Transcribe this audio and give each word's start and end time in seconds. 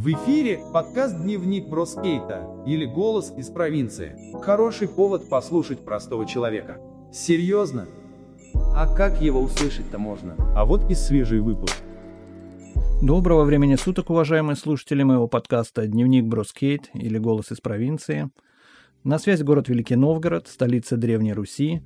В 0.00 0.06
эфире 0.12 0.60
подкаст 0.72 1.20
«Дневник 1.20 1.68
Броскейта» 1.68 2.48
или 2.66 2.86
«Голос 2.86 3.34
из 3.36 3.50
провинции». 3.50 4.16
Хороший 4.40 4.88
повод 4.88 5.28
послушать 5.28 5.84
простого 5.84 6.26
человека. 6.26 6.78
Серьезно? 7.12 7.86
А 8.54 8.86
как 8.94 9.20
его 9.20 9.42
услышать-то 9.42 9.98
можно? 9.98 10.36
А 10.56 10.64
вот 10.64 10.90
и 10.90 10.94
свежий 10.94 11.40
выпуск. 11.40 11.76
Доброго 13.02 13.44
времени 13.44 13.74
суток, 13.74 14.08
уважаемые 14.08 14.56
слушатели 14.56 15.02
моего 15.02 15.28
подкаста 15.28 15.86
«Дневник 15.86 16.24
Броскейт» 16.24 16.88
или 16.94 17.18
«Голос 17.18 17.52
из 17.52 17.60
провинции». 17.60 18.30
На 19.04 19.18
связи 19.18 19.42
город 19.42 19.68
Великий 19.68 19.96
Новгород, 19.96 20.48
столица 20.48 20.96
Древней 20.96 21.34
Руси. 21.34 21.82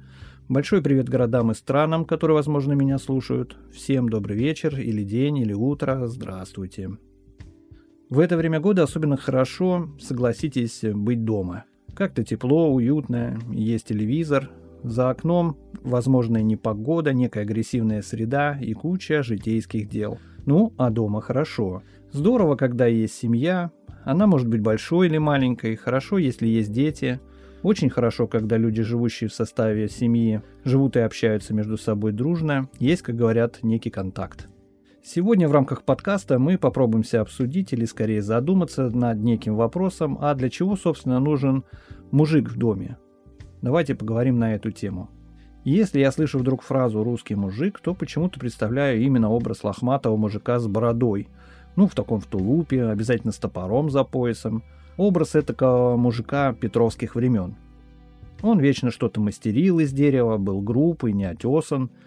Большой 0.48 0.82
привет 0.82 1.08
городам 1.08 1.50
и 1.50 1.54
странам, 1.54 2.04
которые, 2.04 2.36
возможно, 2.36 2.74
меня 2.74 2.98
слушают. 2.98 3.56
Всем 3.72 4.08
добрый 4.08 4.36
вечер, 4.36 4.78
или 4.78 5.02
день, 5.02 5.38
или 5.38 5.52
утро. 5.52 6.06
Здравствуйте. 6.06 6.90
В 8.14 8.20
это 8.20 8.36
время 8.36 8.60
года 8.60 8.84
особенно 8.84 9.16
хорошо, 9.16 9.88
согласитесь, 9.98 10.82
быть 10.84 11.24
дома. 11.24 11.64
Как-то 11.94 12.22
тепло, 12.22 12.72
уютно, 12.72 13.36
есть 13.50 13.88
телевизор, 13.88 14.52
за 14.84 15.10
окном 15.10 15.56
возможная 15.82 16.42
непогода, 16.42 17.12
некая 17.12 17.40
агрессивная 17.40 18.02
среда 18.02 18.56
и 18.60 18.72
куча 18.72 19.24
житейских 19.24 19.88
дел. 19.88 20.20
Ну, 20.46 20.72
а 20.78 20.90
дома 20.90 21.20
хорошо. 21.22 21.82
Здорово, 22.12 22.54
когда 22.54 22.86
есть 22.86 23.14
семья, 23.14 23.72
она 24.04 24.28
может 24.28 24.46
быть 24.46 24.60
большой 24.60 25.08
или 25.08 25.18
маленькой, 25.18 25.74
хорошо, 25.74 26.18
если 26.18 26.46
есть 26.46 26.70
дети. 26.70 27.18
Очень 27.64 27.90
хорошо, 27.90 28.28
когда 28.28 28.56
люди, 28.56 28.82
живущие 28.82 29.28
в 29.28 29.34
составе 29.34 29.88
семьи, 29.88 30.40
живут 30.62 30.94
и 30.94 31.00
общаются 31.00 31.52
между 31.52 31.76
собой 31.76 32.12
дружно, 32.12 32.68
есть, 32.78 33.02
как 33.02 33.16
говорят, 33.16 33.64
некий 33.64 33.90
контакт. 33.90 34.46
Сегодня 35.06 35.46
в 35.48 35.52
рамках 35.52 35.82
подкаста 35.82 36.38
мы 36.38 36.56
попробуемся 36.56 37.20
обсудить 37.20 37.74
или 37.74 37.84
скорее 37.84 38.22
задуматься 38.22 38.88
над 38.88 39.18
неким 39.18 39.54
вопросом, 39.54 40.16
а 40.18 40.34
для 40.34 40.48
чего, 40.48 40.76
собственно, 40.76 41.20
нужен 41.20 41.62
мужик 42.10 42.48
в 42.48 42.56
доме. 42.56 42.96
Давайте 43.60 43.94
поговорим 43.94 44.38
на 44.38 44.54
эту 44.54 44.70
тему. 44.70 45.10
Если 45.62 46.00
я 46.00 46.10
слышу 46.10 46.38
вдруг 46.38 46.62
фразу 46.62 47.04
«русский 47.04 47.34
мужик», 47.34 47.80
то 47.80 47.92
почему-то 47.92 48.40
представляю 48.40 49.02
именно 49.02 49.28
образ 49.28 49.62
лохматого 49.62 50.16
мужика 50.16 50.58
с 50.58 50.66
бородой. 50.66 51.28
Ну, 51.76 51.86
в 51.86 51.94
таком 51.94 52.20
в 52.20 52.24
тулупе, 52.24 52.84
обязательно 52.84 53.34
с 53.34 53.36
топором 53.36 53.90
за 53.90 54.04
поясом. 54.04 54.62
Образ 54.96 55.36
этакого 55.36 55.98
мужика 55.98 56.54
петровских 56.54 57.14
времен. 57.14 57.56
Он 58.40 58.58
вечно 58.58 58.90
что-то 58.90 59.20
мастерил 59.20 59.80
из 59.80 59.92
дерева, 59.92 60.38
был 60.38 60.62
груб 60.62 61.04
и 61.04 61.12
неотесан– 61.12 61.90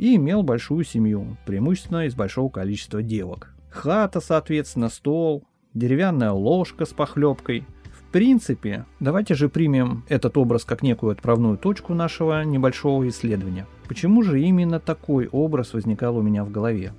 и 0.00 0.16
имел 0.16 0.42
большую 0.42 0.84
семью, 0.84 1.36
преимущественно 1.44 2.06
из 2.06 2.14
большого 2.14 2.48
количества 2.48 3.02
девок. 3.02 3.52
Хата, 3.68 4.20
соответственно, 4.20 4.88
стол, 4.88 5.44
деревянная 5.74 6.30
ложка 6.30 6.86
с 6.86 6.88
похлебкой. 6.88 7.66
В 7.92 8.10
принципе, 8.10 8.86
давайте 8.98 9.34
же 9.34 9.50
примем 9.50 10.04
этот 10.08 10.38
образ 10.38 10.64
как 10.64 10.82
некую 10.82 11.12
отправную 11.12 11.58
точку 11.58 11.92
нашего 11.92 12.42
небольшого 12.44 13.06
исследования. 13.10 13.66
Почему 13.88 14.22
же 14.22 14.40
именно 14.40 14.80
такой 14.80 15.28
образ 15.28 15.74
возникал 15.74 16.16
у 16.16 16.22
меня 16.22 16.44
в 16.44 16.50
голове? 16.50 16.94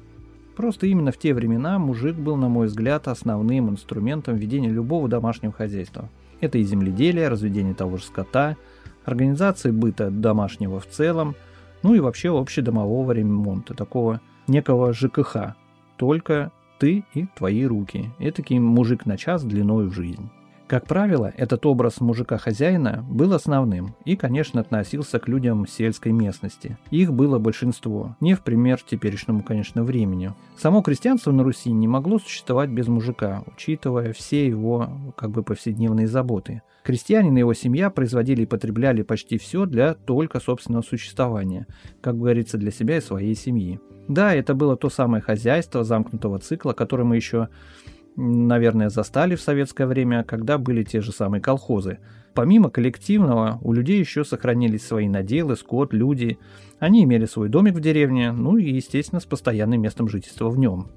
Просто 0.55 0.85
именно 0.85 1.11
в 1.11 1.17
те 1.17 1.33
времена 1.33 1.79
мужик 1.79 2.15
был, 2.15 2.35
на 2.35 2.49
мой 2.49 2.67
взгляд, 2.67 3.07
основным 3.07 3.71
инструментом 3.71 4.35
ведения 4.35 4.69
любого 4.69 5.09
домашнего 5.09 5.51
хозяйства. 5.51 6.07
Это 6.39 6.59
и 6.59 6.63
земледелие, 6.63 7.29
разведение 7.29 7.73
того 7.73 7.97
же 7.97 8.03
скота, 8.03 8.57
организация 9.05 9.73
быта 9.73 10.11
домашнего 10.11 10.79
в 10.79 10.85
целом– 10.85 11.35
ну 11.83 11.93
и 11.93 11.99
вообще 11.99 12.37
общедомового 12.37 13.11
ремонта, 13.11 13.73
такого 13.73 14.21
некого 14.47 14.93
ЖКХ. 14.93 15.55
Только 15.97 16.51
ты 16.79 17.03
и 17.13 17.27
твои 17.35 17.65
руки. 17.65 18.09
Этакий 18.19 18.59
мужик 18.59 19.05
на 19.05 19.17
час 19.17 19.43
длиной 19.43 19.87
в 19.87 19.93
жизнь. 19.93 20.29
Как 20.71 20.87
правило, 20.87 21.33
этот 21.35 21.65
образ 21.65 21.99
мужика-хозяина 21.99 23.05
был 23.11 23.33
основным 23.33 23.93
и, 24.05 24.15
конечно, 24.15 24.61
относился 24.61 25.19
к 25.19 25.27
людям 25.27 25.67
сельской 25.67 26.13
местности. 26.13 26.77
Их 26.91 27.11
было 27.11 27.39
большинство, 27.39 28.15
не 28.21 28.35
в 28.35 28.41
пример 28.41 28.79
теперешнему, 28.81 29.43
конечно, 29.43 29.83
времени. 29.83 30.33
Само 30.55 30.81
крестьянство 30.81 31.33
на 31.33 31.43
Руси 31.43 31.73
не 31.73 31.89
могло 31.89 32.19
существовать 32.19 32.69
без 32.69 32.87
мужика, 32.87 33.43
учитывая 33.53 34.13
все 34.13 34.47
его 34.47 35.13
как 35.17 35.31
бы 35.31 35.43
повседневные 35.43 36.07
заботы. 36.07 36.61
Крестьянин 36.85 37.35
и 37.35 37.39
его 37.39 37.53
семья 37.53 37.89
производили 37.89 38.43
и 38.43 38.45
потребляли 38.45 39.01
почти 39.01 39.37
все 39.37 39.65
для 39.65 39.93
только 39.93 40.39
собственного 40.39 40.83
существования, 40.83 41.67
как 41.99 42.17
говорится, 42.17 42.57
для 42.57 42.71
себя 42.71 42.95
и 42.95 43.01
своей 43.01 43.35
семьи. 43.35 43.81
Да, 44.07 44.33
это 44.33 44.55
было 44.55 44.77
то 44.77 44.89
самое 44.89 45.21
хозяйство 45.21 45.83
замкнутого 45.83 46.39
цикла, 46.39 46.71
которое 46.71 47.03
мы 47.03 47.17
еще 47.17 47.49
наверное, 48.15 48.89
застали 48.89 49.35
в 49.35 49.41
советское 49.41 49.87
время, 49.87 50.23
когда 50.23 50.57
были 50.57 50.83
те 50.83 51.01
же 51.01 51.11
самые 51.11 51.41
колхозы. 51.41 51.99
Помимо 52.33 52.69
коллективного, 52.69 53.59
у 53.61 53.73
людей 53.73 53.99
еще 53.99 54.23
сохранились 54.23 54.85
свои 54.85 55.09
наделы, 55.09 55.55
скот, 55.55 55.93
люди. 55.93 56.37
Они 56.79 57.03
имели 57.03 57.25
свой 57.25 57.49
домик 57.49 57.75
в 57.75 57.81
деревне, 57.81 58.31
ну 58.31 58.57
и, 58.57 58.71
естественно, 58.71 59.19
с 59.19 59.25
постоянным 59.25 59.81
местом 59.81 60.07
жительства 60.07 60.49
в 60.49 60.57
нем. 60.57 60.89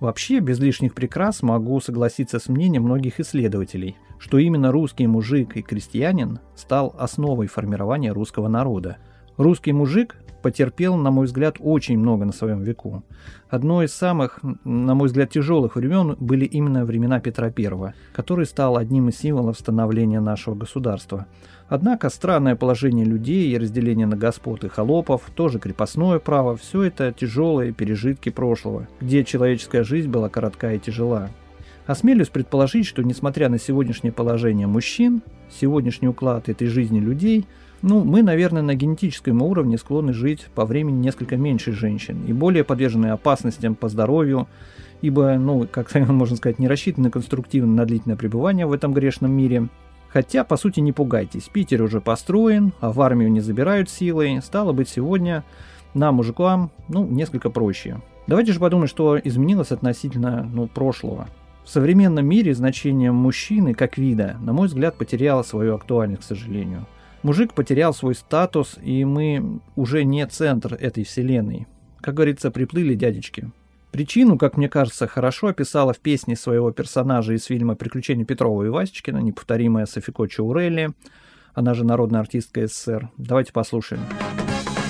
Вообще, 0.00 0.40
без 0.40 0.58
лишних 0.58 0.94
прикрас 0.94 1.42
могу 1.42 1.78
согласиться 1.80 2.40
с 2.40 2.48
мнением 2.48 2.84
многих 2.84 3.20
исследователей, 3.20 3.96
что 4.18 4.38
именно 4.38 4.72
русский 4.72 5.06
мужик 5.06 5.56
и 5.56 5.62
крестьянин 5.62 6.40
стал 6.56 6.94
основой 6.98 7.46
формирования 7.46 8.12
русского 8.12 8.48
народа. 8.48 8.96
Русский 9.36 9.72
мужик 9.72 10.16
потерпел, 10.42 10.96
на 10.96 11.10
мой 11.10 11.26
взгляд, 11.26 11.56
очень 11.60 11.98
много 11.98 12.24
на 12.24 12.32
своем 12.32 12.60
веку. 12.62 13.02
Одно 13.48 13.82
из 13.82 13.94
самых, 13.94 14.40
на 14.64 14.94
мой 14.94 15.06
взгляд, 15.06 15.30
тяжелых 15.30 15.76
времен 15.76 16.16
были 16.18 16.44
именно 16.44 16.84
времена 16.84 17.20
Петра 17.20 17.46
I, 17.56 17.94
который 18.12 18.44
стал 18.44 18.76
одним 18.76 19.08
из 19.08 19.18
символов 19.18 19.58
становления 19.58 20.20
нашего 20.20 20.54
государства. 20.54 21.26
Однако 21.68 22.10
странное 22.10 22.56
положение 22.56 23.06
людей 23.06 23.50
и 23.50 23.58
разделение 23.58 24.06
на 24.06 24.16
господ 24.16 24.64
и 24.64 24.68
холопов, 24.68 25.22
тоже 25.34 25.58
крепостное 25.58 26.18
право, 26.18 26.56
все 26.56 26.82
это 26.82 27.12
тяжелые 27.12 27.72
пережитки 27.72 28.28
прошлого, 28.28 28.88
где 29.00 29.24
человеческая 29.24 29.84
жизнь 29.84 30.10
была 30.10 30.28
коротка 30.28 30.72
и 30.74 30.78
тяжела. 30.78 31.30
Осмелюсь 31.86 32.28
предположить, 32.28 32.86
что 32.86 33.02
несмотря 33.02 33.48
на 33.48 33.58
сегодняшнее 33.58 34.12
положение 34.12 34.66
мужчин, 34.66 35.22
сегодняшний 35.50 36.08
уклад 36.08 36.48
этой 36.48 36.66
жизни 36.66 37.00
людей– 37.00 37.46
ну, 37.82 38.04
мы, 38.04 38.22
наверное, 38.22 38.62
на 38.62 38.76
генетическом 38.76 39.42
уровне 39.42 39.76
склонны 39.76 40.12
жить 40.12 40.46
по 40.54 40.64
времени 40.64 40.98
несколько 40.98 41.36
меньше 41.36 41.72
женщин 41.72 42.24
и 42.26 42.32
более 42.32 42.62
подвержены 42.62 43.06
опасностям 43.06 43.74
по 43.74 43.88
здоровью, 43.88 44.46
ибо, 45.00 45.34
ну, 45.34 45.66
как 45.68 45.92
можно 46.08 46.36
сказать, 46.36 46.60
не 46.60 46.68
рассчитаны 46.68 47.10
конструктивно 47.10 47.74
на 47.74 47.84
длительное 47.84 48.16
пребывание 48.16 48.66
в 48.66 48.72
этом 48.72 48.92
грешном 48.92 49.32
мире. 49.32 49.68
Хотя, 50.08 50.44
по 50.44 50.56
сути, 50.56 50.78
не 50.78 50.92
пугайтесь, 50.92 51.48
Питер 51.52 51.82
уже 51.82 52.00
построен, 52.00 52.72
а 52.80 52.92
в 52.92 53.00
армию 53.00 53.32
не 53.32 53.40
забирают 53.40 53.90
силой, 53.90 54.40
стало 54.42 54.72
быть, 54.72 54.88
сегодня 54.88 55.42
нам, 55.94 56.16
мужикам, 56.16 56.70
ну, 56.88 57.04
несколько 57.04 57.50
проще. 57.50 58.00
Давайте 58.28 58.52
же 58.52 58.60
подумаем, 58.60 58.88
что 58.88 59.18
изменилось 59.18 59.72
относительно, 59.72 60.48
ну, 60.52 60.68
прошлого. 60.68 61.26
В 61.64 61.70
современном 61.70 62.26
мире 62.26 62.54
значение 62.54 63.10
мужчины 63.10 63.74
как 63.74 63.98
вида, 63.98 64.36
на 64.40 64.52
мой 64.52 64.68
взгляд, 64.68 64.96
потеряло 64.96 65.42
свою 65.42 65.74
актуальность, 65.74 66.22
к 66.22 66.24
сожалению– 66.24 66.86
Мужик 67.22 67.54
потерял 67.54 67.94
свой 67.94 68.14
статус, 68.14 68.78
и 68.82 69.04
мы 69.04 69.60
уже 69.76 70.04
не 70.04 70.26
центр 70.26 70.74
этой 70.74 71.04
вселенной. 71.04 71.66
Как 72.00 72.14
говорится, 72.14 72.50
приплыли 72.50 72.94
дядечки. 72.94 73.52
Причину, 73.92 74.38
как 74.38 74.56
мне 74.56 74.68
кажется, 74.68 75.06
хорошо 75.06 75.48
описала 75.48 75.92
в 75.92 75.98
песне 75.98 76.34
своего 76.34 76.72
персонажа 76.72 77.34
из 77.34 77.44
фильма 77.44 77.76
«Приключения 77.76 78.24
Петрова 78.24 78.64
и 78.64 78.68
Васечкина» 78.70 79.18
неповторимая 79.18 79.86
Софико 79.86 80.26
Чаурелли, 80.26 80.90
она 81.54 81.74
же 81.74 81.84
народная 81.84 82.20
артистка 82.20 82.66
СССР. 82.66 83.10
Давайте 83.18 83.52
послушаем. 83.52 84.02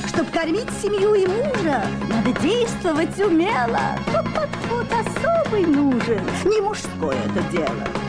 Чтоб 0.06 0.30
кормить 0.30 0.70
семью 0.80 1.14
и 1.14 1.26
мужа, 1.26 1.82
надо 2.08 2.40
действовать 2.40 3.18
умело. 3.18 3.98
Тут 4.06 4.32
подход 4.32 4.86
особый 4.92 5.66
нужен, 5.66 6.20
не 6.44 6.60
мужское 6.60 7.18
это 7.26 7.42
дело. 7.50 8.01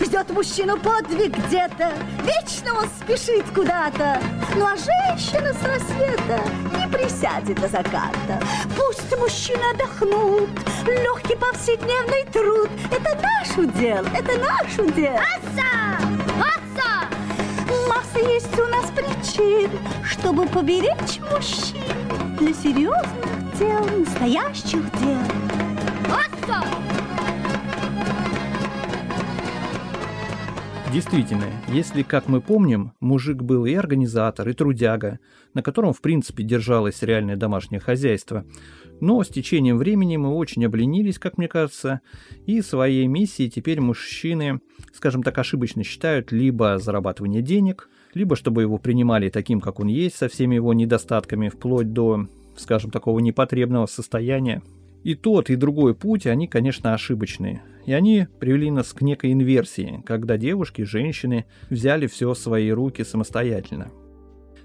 Ждет 0.00 0.30
мужчину 0.30 0.78
подвиг 0.78 1.36
где-то, 1.46 1.92
Вечно 2.22 2.74
он 2.74 2.88
спешит 3.00 3.44
куда-то. 3.54 4.20
Ну 4.56 4.66
а 4.66 4.76
женщина 4.76 5.52
с 5.52 5.62
рассвета 5.62 6.40
Не 6.78 6.88
присядет 6.88 7.60
до 7.60 7.68
заката. 7.68 8.40
Пусть 8.76 9.16
мужчины 9.18 9.62
отдохнут, 9.72 10.50
Легкий 10.86 11.36
повседневный 11.36 12.24
труд. 12.32 12.70
Это 12.90 13.18
наш 13.20 13.56
удел, 13.56 14.04
это 14.14 14.38
наш 14.38 14.78
удел. 14.78 15.16
Аса! 15.16 15.98
Аса! 16.38 17.08
Масса 17.88 18.18
есть 18.18 18.58
у 18.58 18.66
нас 18.66 18.90
причин, 18.90 19.70
Чтобы 20.04 20.46
поберечь 20.46 21.20
мужчин 21.30 21.82
Для 22.38 22.52
серьезных 22.52 23.58
дел, 23.58 23.84
настоящих 23.98 24.82
дел. 25.00 25.20
Аса! 26.10 26.64
Действительно, 30.94 31.46
если, 31.66 32.04
как 32.04 32.28
мы 32.28 32.40
помним, 32.40 32.92
мужик 33.00 33.42
был 33.42 33.66
и 33.66 33.74
организатор, 33.74 34.48
и 34.48 34.52
трудяга, 34.52 35.18
на 35.52 35.60
котором 35.60 35.92
в 35.92 36.00
принципе 36.00 36.44
держалось 36.44 37.02
реальное 37.02 37.34
домашнее 37.34 37.80
хозяйство, 37.80 38.44
Но 39.00 39.24
с 39.24 39.28
течением 39.28 39.76
времени 39.76 40.16
мы 40.16 40.32
очень 40.32 40.64
обленились, 40.64 41.18
как 41.18 41.36
мне 41.36 41.48
кажется, 41.48 42.00
и 42.46 42.62
своей 42.62 43.08
миссией 43.08 43.50
теперь 43.50 43.80
мужчины, 43.80 44.60
скажем 44.92 45.24
так, 45.24 45.36
ошибочно 45.36 45.82
считают 45.82 46.30
либо 46.30 46.78
зарабатывание 46.78 47.42
денег, 47.42 47.88
либо 48.14 48.36
чтобы 48.36 48.62
его 48.62 48.78
принимали 48.78 49.30
таким, 49.30 49.60
как 49.60 49.80
он 49.80 49.88
есть, 49.88 50.14
со 50.14 50.28
всеми 50.28 50.54
его 50.54 50.74
недостатками, 50.74 51.48
вплоть 51.48 51.92
до, 51.92 52.28
скажем, 52.56 52.92
такого 52.92 53.18
непотребного 53.18 53.86
состояния. 53.86 54.62
И 55.02 55.16
тот, 55.16 55.50
и 55.50 55.56
другой 55.56 55.96
путь, 55.96 56.28
они, 56.28 56.46
конечно, 56.46 56.94
ошибочные. 56.94 57.64
И 57.86 57.92
они 57.92 58.26
привели 58.40 58.70
нас 58.70 58.92
к 58.92 59.02
некой 59.02 59.32
инверсии, 59.32 60.02
когда 60.06 60.36
девушки, 60.36 60.82
женщины 60.82 61.44
взяли 61.70 62.06
все 62.06 62.32
в 62.32 62.38
свои 62.38 62.70
руки 62.70 63.04
самостоятельно. 63.04 63.90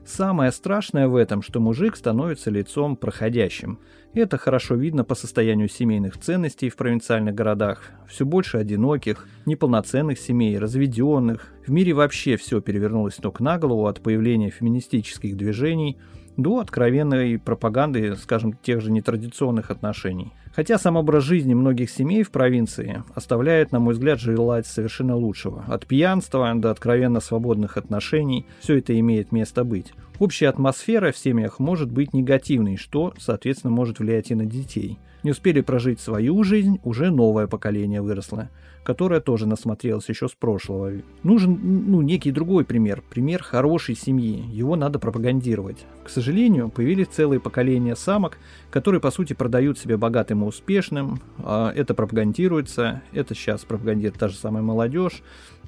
Самое 0.05 0.51
страшное 0.51 1.07
в 1.07 1.15
этом, 1.15 1.43
что 1.43 1.59
мужик 1.59 1.95
становится 1.95 2.49
лицом 2.49 2.95
проходящим. 2.95 3.77
Это 4.15 4.39
хорошо 4.39 4.73
видно 4.73 5.03
по 5.03 5.13
состоянию 5.13 5.69
семейных 5.69 6.17
ценностей 6.17 6.69
в 6.69 6.75
провинциальных 6.75 7.35
городах. 7.35 7.83
Все 8.07 8.25
больше 8.25 8.57
одиноких, 8.57 9.27
неполноценных 9.45 10.17
семей, 10.17 10.57
разведенных. 10.57 11.53
В 11.63 11.71
мире 11.71 11.93
вообще 11.93 12.37
все 12.37 12.59
перевернулось 12.59 13.21
ног 13.21 13.39
на 13.39 13.59
голову 13.59 13.85
от 13.85 14.01
появления 14.01 14.49
феминистических 14.49 15.37
движений 15.37 15.99
до 16.41 16.59
откровенной 16.59 17.37
пропаганды, 17.37 18.15
скажем, 18.15 18.53
тех 18.53 18.81
же 18.81 18.91
нетрадиционных 18.91 19.71
отношений. 19.71 20.33
Хотя 20.55 20.77
сам 20.77 20.95
образ 20.95 21.23
жизни 21.23 21.53
многих 21.53 21.89
семей 21.89 22.23
в 22.23 22.31
провинции 22.31 23.03
оставляет, 23.15 23.71
на 23.71 23.79
мой 23.79 23.93
взгляд, 23.93 24.19
желать 24.19 24.67
совершенно 24.67 25.15
лучшего. 25.15 25.63
От 25.67 25.85
пьянства 25.85 26.51
до 26.55 26.71
откровенно 26.71 27.19
свободных 27.19 27.77
отношений 27.77 28.45
все 28.59 28.77
это 28.77 28.99
имеет 28.99 29.31
место 29.31 29.63
быть. 29.63 29.93
Общая 30.19 30.49
атмосфера 30.49 31.11
в 31.11 31.17
семьях 31.17 31.59
может 31.59 31.91
быть 31.91 32.13
негативной, 32.13 32.75
что, 32.75 33.13
соответственно, 33.17 33.71
может 33.71 33.99
влиять 33.99 34.31
и 34.31 34.35
на 34.35 34.45
детей. 34.45 34.99
Не 35.23 35.31
успели 35.31 35.61
прожить 35.61 35.99
свою 35.99 36.43
жизнь, 36.43 36.79
уже 36.83 37.09
новое 37.09 37.47
поколение 37.47 38.01
выросло 38.01 38.49
которая 38.83 39.19
тоже 39.19 39.47
насмотрелась 39.47 40.09
еще 40.09 40.27
с 40.27 40.33
прошлого. 40.33 40.93
Нужен 41.23 41.59
ну, 41.87 42.01
некий 42.01 42.31
другой 42.31 42.65
пример, 42.65 43.03
пример 43.09 43.43
хорошей 43.43 43.95
семьи, 43.95 44.43
его 44.51 44.75
надо 44.75 44.99
пропагандировать. 44.99 45.85
К 46.03 46.09
сожалению, 46.09 46.69
появились 46.69 47.07
целые 47.07 47.39
поколения 47.39 47.95
самок, 47.95 48.37
которые 48.71 49.01
по 49.01 49.11
сути 49.11 49.33
продают 49.33 49.77
себя 49.77 49.97
богатым 49.97 50.43
и 50.43 50.47
успешным, 50.47 51.21
а 51.37 51.71
это 51.75 51.93
пропагандируется, 51.93 53.01
это 53.11 53.35
сейчас 53.35 53.65
пропагандирует 53.65 54.19
та 54.19 54.27
же 54.27 54.35
самая 54.35 54.63
молодежь, 54.63 55.21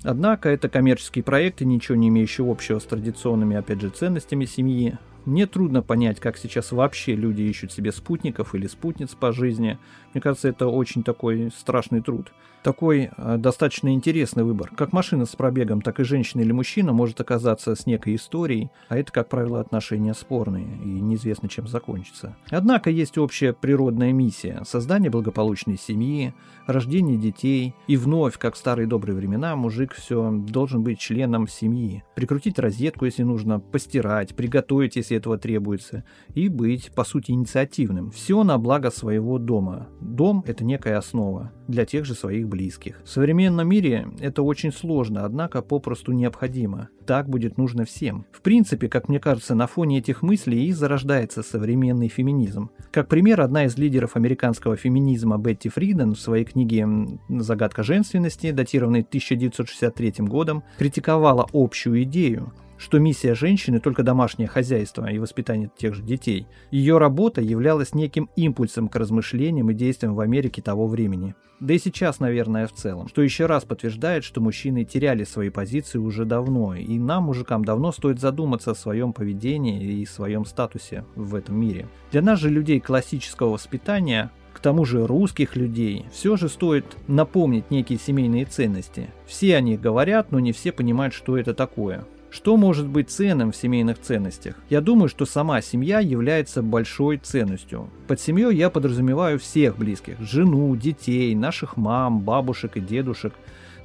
однако 0.03 0.49
это 0.49 0.69
коммерческие 0.69 1.23
проекты, 1.23 1.65
ничего 1.65 1.95
не 1.95 2.07
имеющие 2.07 2.49
общего 2.49 2.79
с 2.79 2.83
традиционными, 2.83 3.55
опять 3.55 3.81
же, 3.81 3.89
ценностями 3.89 4.45
семьи, 4.45 4.97
мне 5.25 5.45
трудно 5.45 5.83
понять, 5.83 6.19
как 6.19 6.37
сейчас 6.37 6.71
вообще 6.71 7.15
люди 7.15 7.43
ищут 7.43 7.71
себе 7.71 7.91
спутников 7.91 8.55
или 8.55 8.65
спутниц 8.65 9.09
по 9.09 9.31
жизни. 9.31 9.77
Мне 10.13 10.21
кажется, 10.21 10.47
это 10.47 10.67
очень 10.67 11.03
такой 11.03 11.51
страшный 11.55 12.01
труд. 12.01 12.31
Такой 12.63 13.09
э, 13.17 13.37
достаточно 13.37 13.93
интересный 13.93 14.43
выбор. 14.43 14.71
Как 14.75 14.93
машина 14.93 15.25
с 15.25 15.35
пробегом, 15.35 15.81
так 15.81 15.99
и 15.99 16.03
женщина 16.03 16.41
или 16.41 16.51
мужчина 16.51 16.93
может 16.93 17.19
оказаться 17.19 17.75
с 17.75 17.87
некой 17.87 18.15
историей, 18.15 18.69
а 18.87 18.97
это, 18.97 19.11
как 19.11 19.29
правило, 19.29 19.59
отношения 19.59 20.13
спорные 20.13 20.67
и 20.83 20.87
неизвестно, 20.87 21.49
чем 21.49 21.67
закончится. 21.67 22.35
Однако 22.49 22.91
есть 22.91 23.17
общая 23.17 23.53
природная 23.53 24.11
миссия– 24.11 24.61
создание 24.65 25.09
благополучной 25.09 25.77
семьи, 25.77 26.35
рождение 26.67 27.17
детей, 27.17 27.73
и 27.87 27.97
вновь, 27.97 28.37
как 28.37 28.53
в 28.53 28.57
старые 28.57 28.85
добрые 28.85 29.15
времена, 29.15 29.55
мужик 29.55 29.93
все 29.93 30.31
должен 30.31 30.83
быть 30.83 30.99
членом 30.99 31.47
семьи. 31.47 32.03
Прикрутить 32.15 32.59
розетку, 32.59 33.05
если 33.05 33.23
нужно, 33.23 33.59
постирать, 33.59 34.35
приготовить, 34.35 34.97
если 34.97 35.17
этого 35.17 35.39
требуется, 35.39 36.03
и 36.35 36.47
быть, 36.47 36.91
по 36.93 37.03
сути, 37.03 37.31
инициативным. 37.31 38.11
Все 38.11 38.43
на 38.43 38.59
благо 38.59 38.91
своего 38.91 39.39
дома. 39.39 39.87
Дом– 39.99 40.43
это 40.47 40.63
некая 40.63 40.97
основа 40.97 41.51
для 41.71 41.85
тех 41.85 42.05
же 42.05 42.13
своих 42.13 42.47
близких. 42.47 43.01
В 43.03 43.09
современном 43.09 43.67
мире 43.67 44.07
это 44.19 44.43
очень 44.43 44.71
сложно, 44.71 45.25
однако 45.25 45.61
попросту 45.61 46.11
необходимо. 46.11 46.89
Так 47.05 47.27
будет 47.27 47.57
нужно 47.57 47.85
всем. 47.85 48.25
В 48.31 48.41
принципе, 48.41 48.87
как 48.87 49.09
мне 49.09 49.19
кажется, 49.19 49.55
на 49.55 49.67
фоне 49.67 49.97
этих 49.97 50.21
мыслей 50.21 50.67
и 50.67 50.71
зарождается 50.71 51.41
современный 51.41 52.09
феминизм. 52.09 52.69
Как 52.91 53.07
пример, 53.07 53.41
одна 53.41 53.65
из 53.65 53.77
лидеров 53.77 54.15
американского 54.15 54.75
феминизма 54.75 55.37
Бетти 55.37 55.69
Фриден 55.69 56.13
в 56.13 56.19
своей 56.19 56.45
книге 56.45 56.87
«Загадка 57.29 57.83
женственности», 57.83 58.51
датированной 58.51 59.01
1963 59.01 60.13
годом, 60.19 60.63
критиковала 60.77 61.47
общую 61.53 62.03
идею, 62.03 62.53
что 62.81 62.97
миссия 62.97 63.35
женщины 63.35 63.79
только 63.79 64.01
домашнее 64.01 64.47
хозяйство 64.47 65.05
и 65.05 65.19
воспитание 65.19 65.69
тех 65.77 65.93
же 65.93 66.01
детей. 66.01 66.47
Ее 66.71 66.97
работа 66.97 67.39
являлась 67.39 67.93
неким 67.93 68.29
импульсом 68.35 68.87
к 68.87 68.95
размышлениям 68.95 69.69
и 69.69 69.75
действиям 69.75 70.15
в 70.15 70.19
Америке 70.19 70.63
того 70.63 70.87
времени. 70.87 71.35
Да 71.59 71.75
и 71.75 71.77
сейчас, 71.77 72.19
наверное, 72.19 72.65
в 72.65 72.73
целом. 72.73 73.07
Что 73.07 73.21
еще 73.21 73.45
раз 73.45 73.65
подтверждает, 73.65 74.23
что 74.23 74.41
мужчины 74.41 74.83
теряли 74.83 75.25
свои 75.25 75.51
позиции 75.51 75.99
уже 75.99 76.25
давно, 76.25 76.73
и 76.73 76.97
нам, 76.97 77.25
мужикам, 77.25 77.63
давно 77.63 77.91
стоит 77.91 78.19
задуматься 78.19 78.71
о 78.71 78.75
своем 78.75 79.13
поведении 79.13 79.83
и 79.83 80.05
своем 80.07 80.43
статусе 80.45 81.05
в 81.15 81.35
этом 81.35 81.61
мире. 81.61 81.87
Для 82.11 82.23
нас 82.23 82.39
же, 82.39 82.49
людей 82.49 82.79
классического 82.79 83.49
воспитания, 83.49 84.31
к 84.53 84.59
тому 84.59 84.85
же 84.85 85.05
русских 85.05 85.55
людей, 85.55 86.07
все 86.11 86.35
же 86.35 86.49
стоит 86.49 86.85
напомнить 87.07 87.69
некие 87.69 87.99
семейные 87.99 88.45
ценности. 88.45 89.11
Все 89.27 89.55
о 89.55 89.61
них 89.61 89.79
говорят, 89.79 90.31
но 90.31 90.39
не 90.39 90.53
все 90.53 90.71
понимают, 90.71 91.13
что 91.13 91.37
это 91.37 91.53
такое. 91.53 92.05
Что 92.31 92.55
может 92.55 92.87
быть 92.87 93.09
ценным 93.09 93.51
в 93.51 93.57
семейных 93.57 93.99
ценностях? 93.99 94.55
Я 94.69 94.79
думаю, 94.79 95.09
что 95.09 95.25
сама 95.25 95.61
семья 95.61 95.99
является 95.99 96.63
большой 96.63 97.17
ценностью. 97.17 97.89
Под 98.07 98.21
семьей 98.21 98.55
я 98.55 98.69
подразумеваю 98.69 99.37
всех 99.37 99.77
близких. 99.77 100.17
Жену, 100.21 100.73
детей, 100.77 101.35
наших 101.35 101.75
мам, 101.75 102.21
бабушек 102.21 102.77
и 102.77 102.79
дедушек, 102.79 103.33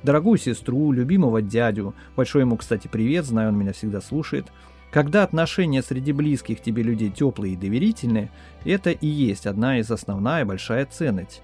дорогую 0.04 0.38
сестру, 0.38 0.92
любимого 0.92 1.42
дядю. 1.42 1.96
Большой 2.14 2.42
ему, 2.42 2.56
кстати, 2.56 2.86
привет, 2.86 3.24
знаю, 3.24 3.48
он 3.48 3.58
меня 3.58 3.72
всегда 3.72 4.00
слушает. 4.00 4.46
Когда 4.92 5.24
отношения 5.24 5.82
среди 5.82 6.12
близких 6.12 6.62
тебе 6.62 6.84
людей 6.84 7.10
теплые 7.10 7.54
и 7.54 7.56
доверительные, 7.56 8.30
это 8.64 8.90
и 8.90 9.08
есть 9.08 9.48
одна 9.48 9.80
из 9.80 9.90
основная 9.90 10.44
большая 10.44 10.86
ценность. 10.86 11.42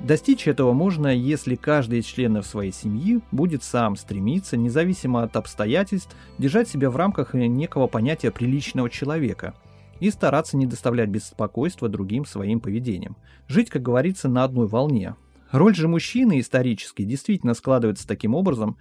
Достичь 0.00 0.46
этого 0.46 0.72
можно, 0.72 1.08
если 1.08 1.54
каждый 1.54 2.00
из 2.00 2.04
членов 2.04 2.46
своей 2.46 2.72
семьи 2.72 3.20
будет 3.32 3.62
сам 3.62 3.96
стремиться, 3.96 4.56
независимо 4.56 5.22
от 5.22 5.36
обстоятельств, 5.36 6.14
держать 6.38 6.68
себя 6.68 6.90
в 6.90 6.96
рамках 6.96 7.34
некого 7.34 7.86
понятия 7.86 8.30
приличного 8.30 8.90
человека 8.90 9.54
и 9.98 10.10
стараться 10.10 10.56
не 10.58 10.66
доставлять 10.66 11.08
беспокойства 11.08 11.88
другим 11.88 12.26
своим 12.26 12.60
поведением. 12.60 13.16
Жить, 13.48 13.70
как 13.70 13.82
говорится, 13.82 14.28
на 14.28 14.44
одной 14.44 14.66
волне. 14.66 15.16
Роль 15.50 15.74
же 15.74 15.88
мужчины 15.88 16.40
исторически 16.40 17.02
действительно 17.02 17.54
складывается 17.54 18.06
таким 18.06 18.34
образом, 18.34 18.76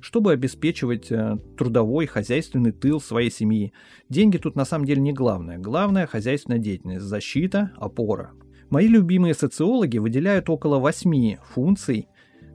чтобы 0.00 0.32
обеспечивать 0.32 1.12
э, 1.12 1.36
трудовой, 1.58 2.06
хозяйственный 2.06 2.72
тыл 2.72 3.00
своей 3.00 3.30
семьи. 3.30 3.72
Деньги 4.08 4.38
тут 4.38 4.56
на 4.56 4.64
самом 4.64 4.86
деле 4.86 5.02
не 5.02 5.12
главное. 5.12 5.58
Главное– 5.58 6.06
хозяйственная 6.08 6.58
деятельность, 6.58 7.04
защита, 7.04 7.70
опора. 7.76 8.32
Мои 8.70 8.88
любимые 8.88 9.34
социологи 9.34 9.98
выделяют 9.98 10.50
около 10.50 10.78
восьми 10.78 11.38
функций 11.54 12.08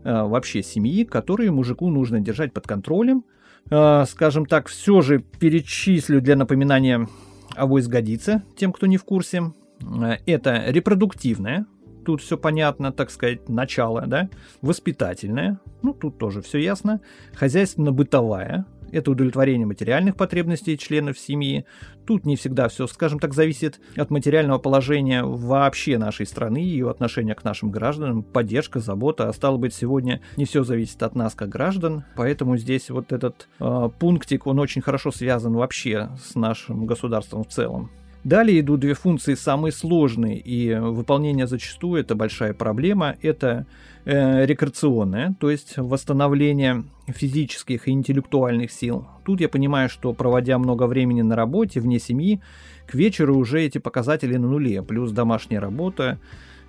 э, 0.04 0.24
вообще 0.24 0.62
семьи, 0.62 1.06
которые 1.06 1.52
мужику 1.52 1.90
нужно 1.90 2.20
держать 2.20 2.54
под 2.54 2.68
контролем. 2.68 3.24
Э, 3.70 4.04
скажем 4.08 4.46
так, 4.46 4.68
все 4.68 5.02
же 5.02 5.20
перечислю 5.20 6.22
для 6.22 6.36
напоминания, 6.36 7.08
авось 7.56 7.86
сгодится 7.86 8.44
тем, 8.58 8.74
кто 8.74 8.88
не 8.88 8.98
в 8.98 9.06
курсе. 9.06 9.54
Э, 9.82 10.18
это 10.26 10.64
репродуктивная, 10.68 11.66
тут 12.06 12.22
все 12.22 12.38
понятно, 12.38 12.92
так 12.92 13.10
сказать, 13.12 13.48
начало, 13.48 14.06
да, 14.08 14.30
воспитательная, 14.62 15.60
ну 15.82 15.94
тут 15.94 16.18
тоже 16.18 16.42
все 16.42 16.58
ясно, 16.58 17.02
хозяйственно-бытовая, 17.34 18.66
это 18.92 19.12
удовлетворение 19.12 19.66
материальных 19.66 20.16
потребностей 20.16 20.78
членов 20.78 21.18
семьи. 21.18 21.66
Тут 22.06 22.26
не 22.26 22.36
всегда 22.36 22.68
все, 22.68 22.88
скажем 22.88 23.20
так, 23.20 23.34
зависит 23.34 23.80
от 23.96 24.10
материального 24.10 24.58
положения 24.58 25.24
вообще 25.24 25.98
нашей 25.98 26.26
страны 26.26 26.64
и 26.64 26.68
ее 26.68 26.90
отношения 26.90 27.36
к 27.36 27.44
нашим 27.44 27.72
гражданам, 27.72 28.24
поддержка, 28.24 28.80
забота. 28.80 29.30
А 29.30 29.34
стало 29.34 29.58
быть, 29.58 29.74
сегодня 29.74 30.22
не 30.38 30.46
все 30.46 30.64
зависит 30.64 31.02
от 31.04 31.16
нас 31.16 31.34
как 31.36 31.50
граждан, 31.50 32.04
поэтому 32.16 32.58
здесь 32.58 32.90
вот 32.90 33.12
этот 33.12 33.48
э, 33.60 33.90
пунктик, 34.00 34.48
он 34.48 34.60
очень 34.60 34.82
хорошо 34.82 35.12
связан 35.12 35.54
вообще 35.54 36.10
с 36.24 36.36
нашим 36.36 36.86
государством 36.86 37.44
в 37.44 37.48
целом. 37.48 37.90
Далее 38.24 38.60
идут 38.60 38.82
две 38.82 38.94
функции 38.94 39.34
самые 39.34 39.72
сложные, 39.72 40.38
и 40.38 40.76
выполнение 40.76 41.48
зачастую 41.48 42.02
это 42.02 42.14
большая 42.14 42.54
проблема. 42.54 43.16
Это 43.24 43.66
э, 44.06 44.46
рекреационное, 44.46 45.36
то 45.40 45.50
есть 45.50 45.78
восстановление 45.78 46.84
физических 47.08 47.88
и 47.88 47.92
интеллектуальных 47.92 48.72
сил. 48.72 49.08
Тут 49.26 49.42
я 49.42 49.50
понимаю, 49.50 49.90
что 49.90 50.14
проводя 50.14 50.60
много 50.60 50.86
времени 50.86 51.24
на 51.24 51.36
работе, 51.36 51.80
вне 51.80 51.98
семьи, 51.98 52.40
к 52.86 52.94
вечеру 52.94 53.36
уже 53.38 53.64
эти 53.64 53.80
показатели 53.80 54.38
на 54.38 54.48
нуле, 54.48 54.84
плюс 54.84 55.12
домашняя 55.12 55.60
работа, 55.60 56.20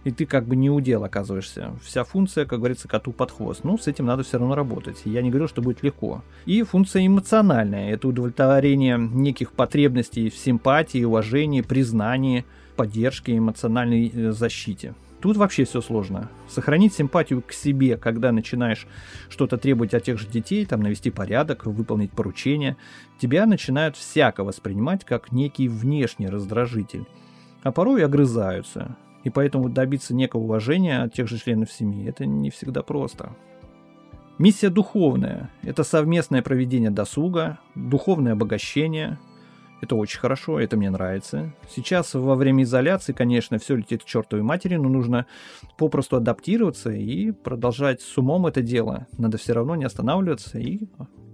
и 0.04 0.10
ты 0.10 0.26
как 0.26 0.46
бы 0.46 0.56
не 0.56 0.70
удел 0.70 1.04
оказываешься. 1.04 1.72
Вся 1.82 2.04
функция, 2.04 2.44
как 2.44 2.58
говорится, 2.58 2.88
коту 2.88 3.12
под 3.12 3.30
хвост. 3.30 3.64
Ну, 3.64 3.78
с 3.78 3.86
этим 3.86 4.06
надо 4.06 4.22
все 4.22 4.38
равно 4.38 4.54
работать. 4.54 5.02
Я 5.04 5.22
не 5.22 5.30
говорю, 5.30 5.48
что 5.48 5.62
будет 5.62 5.82
легко. 5.82 6.22
И 6.46 6.62
функция 6.62 7.06
эмоциональная. 7.06 7.92
Это 7.92 8.08
удовлетворение 8.08 8.98
неких 8.98 9.52
потребностей 9.52 10.30
в 10.30 10.36
симпатии, 10.36 11.04
уважении, 11.04 11.60
признании– 11.60 12.44
поддержке, 12.72 13.36
эмоциональной 13.36 14.10
э, 14.12 14.32
защите. 14.32 14.94
Тут 15.20 15.36
вообще 15.36 15.64
все 15.64 15.80
сложно. 15.80 16.28
Сохранить 16.48 16.94
симпатию 16.94 17.42
к 17.42 17.52
себе, 17.52 17.96
когда 17.96 18.32
начинаешь 18.32 18.88
что-то 19.28 19.56
требовать 19.56 19.94
от 19.94 20.02
тех 20.02 20.18
же 20.18 20.26
детей, 20.26 20.66
там 20.66 20.80
навести 20.80 21.10
порядок, 21.10 21.64
выполнить 21.64 22.10
поручения, 22.10 22.76
тебя 23.20 23.46
начинают 23.46 23.96
всяко 23.96 24.42
воспринимать 24.42 25.04
как 25.04 25.30
некий 25.30 25.68
внешний 25.68 26.28
раздражитель. 26.28 27.04
А 27.62 27.70
порой 27.70 28.00
и 28.00 28.04
огрызаются. 28.04 28.96
И 29.24 29.30
поэтому 29.30 29.68
добиться 29.68 30.14
некого 30.14 30.42
уважения 30.42 31.02
от 31.02 31.14
тех 31.14 31.28
же 31.28 31.38
членов 31.38 31.70
семьи 31.70 32.08
это 32.08 32.26
не 32.26 32.50
всегда 32.50 32.82
просто. 32.82 33.34
Миссия 34.38 34.70
духовная– 34.70 35.50
это 35.62 35.84
совместное 35.84 36.42
проведение 36.42 36.90
досуга, 36.90 37.58
духовное 37.74 38.32
обогащение– 38.32 39.18
это 39.82 39.96
очень 39.96 40.20
хорошо, 40.20 40.60
это 40.60 40.76
мне 40.76 40.90
нравится. 40.90 41.52
Сейчас 41.68 42.14
во 42.14 42.36
время 42.36 42.62
изоляции, 42.62 43.12
конечно, 43.12 43.58
все 43.58 43.74
летит 43.74 44.04
к 44.04 44.06
чертовой 44.06 44.44
матери, 44.44 44.76
но 44.76 44.88
нужно 44.88 45.26
попросту 45.76 46.16
адаптироваться 46.16 46.90
и 46.90 47.32
продолжать 47.32 48.00
с 48.00 48.16
умом 48.16 48.46
это 48.46 48.62
дело. 48.62 49.08
Надо 49.18 49.38
все 49.38 49.54
равно 49.54 49.74
не 49.74 49.84
останавливаться 49.84 50.60
и 50.60 50.86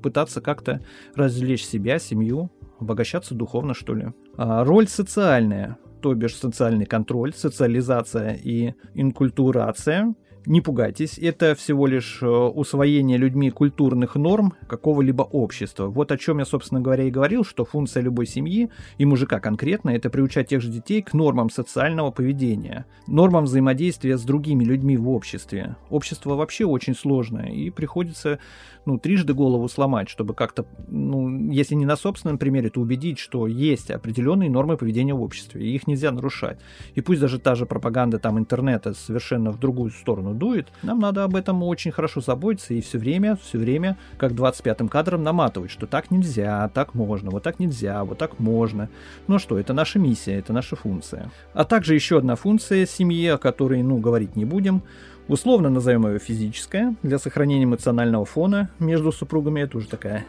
пытаться 0.02 0.40
как-то 0.40 0.80
развлечь 1.14 1.64
себя, 1.64 1.98
семью, 1.98 2.50
обогащаться 2.80 3.34
духовно, 3.34 3.74
что 3.74 3.94
ли. 3.94 4.14
А 4.38 4.64
роль 4.64 4.88
социальная, 4.88 5.76
то 6.00 6.14
бишь 6.14 6.36
социальный 6.36 6.86
контроль, 6.86 7.32
социализация 7.34 8.34
и 8.34 8.74
инкультурация– 8.94 10.14
не 10.48 10.62
пугайтесь, 10.62 11.18
это 11.18 11.54
всего 11.54 11.86
лишь 11.86 12.22
э, 12.22 12.26
усвоение 12.26 13.18
людьми 13.18 13.50
культурных 13.50 14.16
норм 14.16 14.54
какого-либо 14.66 15.22
общества. 15.22 15.86
Вот 15.88 16.10
о 16.10 16.16
чем 16.16 16.38
я, 16.38 16.46
собственно 16.46 16.80
говоря, 16.80 17.04
и 17.04 17.10
говорил, 17.10 17.44
что 17.44 17.66
функция 17.66 18.02
любой 18.02 18.26
семьи, 18.26 18.70
и 18.96 19.04
мужика 19.04 19.40
конкретно, 19.40 19.90
это 19.90 20.08
приучать 20.08 20.48
тех 20.48 20.62
же 20.62 20.70
детей 20.70 21.02
к 21.02 21.12
нормам 21.12 21.50
социального 21.50 22.10
поведения, 22.10 22.86
нормам 23.06 23.44
взаимодействия 23.44 24.16
с 24.16 24.22
другими 24.22 24.64
людьми 24.64 24.96
в 24.96 25.10
обществе. 25.10 25.76
Общество 25.90 26.34
вообще 26.34 26.64
очень 26.64 26.94
сложное, 26.94 27.50
и 27.50 27.68
приходится 27.68 28.38
ну, 28.86 28.98
трижды 28.98 29.34
голову 29.34 29.68
сломать, 29.68 30.08
чтобы 30.08 30.32
как-то, 30.32 30.64
ну, 30.88 31.50
если 31.50 31.74
не 31.74 31.84
на 31.84 31.96
собственном 31.96 32.38
примере, 32.38 32.70
то 32.70 32.80
убедить, 32.80 33.18
что 33.18 33.46
есть 33.46 33.90
определенные 33.90 34.48
нормы 34.48 34.78
поведения 34.78 35.12
в 35.12 35.20
обществе, 35.22 35.62
и 35.62 35.74
их 35.74 35.86
нельзя 35.86 36.10
нарушать. 36.10 36.58
И 36.94 37.02
пусть 37.02 37.20
даже 37.20 37.38
та 37.38 37.54
же 37.54 37.66
пропаганда 37.66 38.18
там 38.18 38.38
интернета 38.38 38.94
совершенно 38.94 39.50
в 39.50 39.58
другую 39.58 39.90
сторону 39.90 40.37
дует, 40.38 40.68
нам 40.82 41.00
надо 41.00 41.24
об 41.24 41.36
этом 41.36 41.62
очень 41.62 41.90
хорошо 41.90 42.20
заботиться 42.20 42.74
и 42.74 42.80
все 42.80 42.98
время, 42.98 43.36
все 43.42 43.58
время, 43.58 43.96
как 44.16 44.32
25-м 44.32 44.88
кадром 44.88 45.22
наматывать, 45.22 45.70
что 45.70 45.86
так 45.86 46.10
нельзя, 46.10 46.70
так 46.72 46.94
можно, 46.94 47.30
вот 47.30 47.42
так 47.42 47.58
нельзя, 47.58 48.04
вот 48.04 48.18
так 48.18 48.38
можно. 48.38 48.88
Ну 49.26 49.38
что, 49.38 49.58
это 49.58 49.72
наша 49.72 49.98
миссия, 49.98 50.38
это 50.38 50.52
наша 50.52 50.76
функция. 50.76 51.30
А 51.52 51.64
также 51.64 51.94
еще 51.94 52.18
одна 52.18 52.36
функция 52.36 52.86
семьи, 52.86 53.26
о 53.26 53.38
которой, 53.38 53.82
ну, 53.82 53.98
говорить 53.98 54.36
не 54.36 54.44
будем, 54.44 54.82
Условно 55.28 55.68
назовем 55.68 56.06
ее 56.06 56.18
физическая, 56.18 56.96
для 57.02 57.18
сохранения 57.18 57.64
эмоционального 57.64 58.24
фона 58.24 58.70
между 58.78 59.12
супругами. 59.12 59.60
Это 59.60 59.76
уже 59.76 59.86
такая 59.86 60.24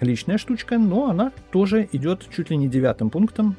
личная 0.00 0.36
штучка, 0.36 0.78
но 0.78 1.08
она 1.08 1.32
тоже 1.50 1.88
идет 1.92 2.26
чуть 2.34 2.50
ли 2.50 2.58
не 2.58 2.68
девятым 2.68 3.08
пунктом. 3.08 3.56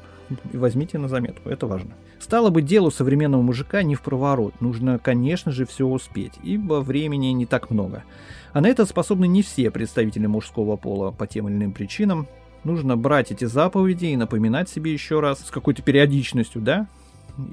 Возьмите 0.52 0.98
на 0.98 1.08
заметку, 1.08 1.48
это 1.48 1.66
важно. 1.66 1.94
Стало 2.18 2.50
бы 2.50 2.62
делу 2.62 2.90
современного 2.90 3.42
мужика 3.42 3.82
не 3.82 3.94
в 3.94 4.02
проворот. 4.02 4.60
Нужно, 4.60 4.98
конечно 4.98 5.52
же, 5.52 5.64
все 5.66 5.86
успеть, 5.86 6.34
ибо 6.42 6.80
времени 6.80 7.28
не 7.28 7.46
так 7.46 7.70
много. 7.70 8.04
А 8.52 8.60
на 8.60 8.66
это 8.66 8.84
способны 8.86 9.26
не 9.26 9.42
все 9.42 9.70
представители 9.70 10.26
мужского 10.26 10.76
пола 10.76 11.10
по 11.10 11.26
тем 11.26 11.48
или 11.48 11.56
иным 11.56 11.72
причинам. 11.72 12.26
Нужно 12.64 12.96
брать 12.96 13.30
эти 13.30 13.44
заповеди 13.44 14.06
и 14.06 14.16
напоминать 14.16 14.68
себе 14.68 14.92
еще 14.92 15.20
раз 15.20 15.40
с 15.40 15.50
какой-то 15.50 15.82
периодичностью, 15.82 16.60
да, 16.60 16.88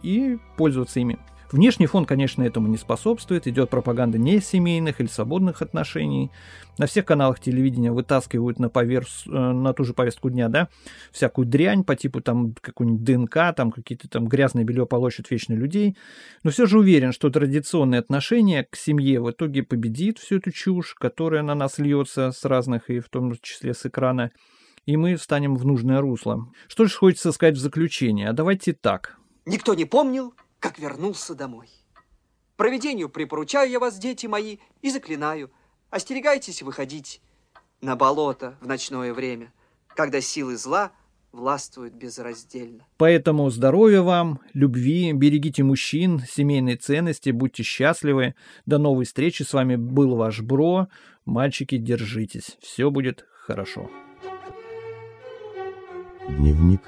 и 0.02 0.38
пользоваться 0.58 1.00
ими. 1.00 1.18
Внешний 1.52 1.86
фон, 1.86 2.06
конечно, 2.06 2.44
этому 2.44 2.68
не 2.68 2.78
способствует. 2.78 3.48
Идет 3.48 3.70
пропаганда 3.70 4.18
не 4.18 4.40
семейных 4.40 5.00
или 5.00 5.08
свободных 5.08 5.62
отношений. 5.62 6.32
На 6.78 6.88
всех 6.88 7.06
каналах 7.06 7.40
телевидения 7.40 7.92
вытаскивают 7.92 8.60
на, 8.60 8.70
поверс, 8.70 9.24
э, 9.28 9.30
на 9.30 9.74
ту 9.74 9.84
же 9.84 9.94
повестку 9.94 10.30
дня, 10.30 10.50
да, 10.50 10.68
всякую 11.12 11.46
дрянь 11.46 11.84
по 11.84 11.96
типу 11.96 12.20
там 12.22 12.54
какой-нибудь 12.60 13.04
ДНК, 13.04 13.56
там 13.56 13.72
какие-то 13.72 14.10
там 14.10 14.28
грязные 14.28 14.66
белье 14.66 14.86
полощут 14.86 15.30
вечно 15.30 15.54
людей. 15.54 15.96
Но 16.44 16.52
все 16.52 16.66
же 16.66 16.80
уверен, 16.80 17.12
что 17.12 17.30
традиционное 17.30 18.00
отношение 18.00 18.64
к 18.64 18.76
семье 18.76 19.22
в 19.22 19.32
итоге 19.32 19.64
победит 19.64 20.20
всю 20.20 20.38
эту 20.38 20.52
чушь, 20.52 20.96
которая 20.96 21.44
на 21.44 21.56
нас 21.56 21.78
льется 21.78 22.32
с 22.32 22.44
разных 22.44 22.90
и 22.90 23.00
в 23.00 23.10
том 23.10 23.34
числе 23.42 23.74
с 23.74 23.86
экрана 23.86 24.32
и 24.86 24.98
мы 24.98 25.16
встанем 25.16 25.56
в 25.56 25.66
нужное 25.66 26.00
русло. 26.00 26.48
Что 26.68 26.86
же 26.86 26.96
хочется 26.96 27.32
сказать 27.32 27.56
в 27.56 27.60
заключение? 27.60 28.30
А 28.30 28.34
давайте 28.34 28.74
так. 28.74 29.18
Никто 29.46 29.74
не 29.74 29.86
помнил, 29.86 30.34
как 30.66 30.80
вернулся 30.80 31.36
домой. 31.36 31.68
Проведению 32.58 33.08
припоручаю 33.08 33.70
я 33.70 33.80
вас, 33.80 34.00
дети 34.00 34.26
мои, 34.26 34.58
и 34.82 34.90
заклинаю. 34.90 35.52
Остерегайтесь 35.92 36.64
выходить 36.64 37.22
на 37.82 37.96
болото 37.96 38.58
в 38.62 38.68
ночное 38.68 39.14
время, 39.14 39.54
когда 39.90 40.22
силы 40.22 40.58
зла 40.58 40.92
властвуют 41.32 41.94
безраздельно. 41.94 42.84
Поэтому 42.98 43.48
здоровья 43.52 44.02
вам, 44.02 44.40
любви, 44.54 45.14
берегите 45.14 45.62
мужчин, 45.62 46.24
семейные 46.28 46.78
ценности, 46.78 47.30
будьте 47.30 47.62
счастливы. 47.62 48.34
До 48.66 48.80
новой 48.80 49.06
встречи. 49.06 49.44
С 49.44 49.54
вами 49.54 49.76
был 49.76 50.16
ваш 50.16 50.42
Бро. 50.42 50.88
Мальчики, 51.26 51.78
держитесь. 51.78 52.58
Все 52.60 52.90
будет 52.90 53.28
хорошо. 53.32 53.92
Дневник 56.28 56.82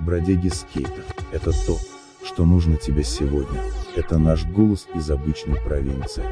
бродяги 0.00 0.48
скейта. 0.48 1.04
Это 1.30 1.52
то, 1.64 1.78
что 2.24 2.44
нужно 2.44 2.76
тебе 2.76 3.04
сегодня. 3.04 3.60
Это 3.96 4.18
наш 4.18 4.44
голос 4.46 4.86
из 4.94 5.10
обычной 5.10 5.60
провинции. 5.60 6.24